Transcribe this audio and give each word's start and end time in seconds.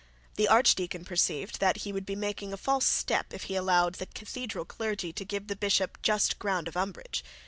The 0.33 0.47
archdeacon 0.47 1.05
perceived 1.05 1.59
that 1.59 1.77
he 1.85 1.93
would 1.93 2.07
be 2.07 2.15
making 2.15 2.51
a 2.53 2.57
false 2.57 2.87
step 2.87 3.35
if 3.35 3.43
he 3.43 3.55
allowed 3.55 3.93
the 4.01 4.07
cathedral 4.07 4.65
clergy 4.65 5.13
to 5.13 5.23
give 5.23 5.45
the 5.45 5.55
bishop 5.55 6.01
just 6.01 6.39
ground 6.39 6.67
of 6.67 6.75
umbrage. 6.75 7.23